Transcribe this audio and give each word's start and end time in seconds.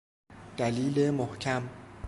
دلیل 0.57 1.11
محکم 1.11 1.69